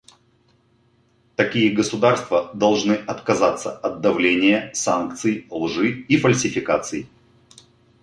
Такие 1.35 1.75
государства 1.75 2.49
должны 2.55 2.93
отказаться 2.95 3.71
от 3.77 4.01
давления, 4.01 4.71
санкций, 4.73 5.45
лжи 5.51 5.91
и 5.91 6.17
фальсификаций. 6.17 7.07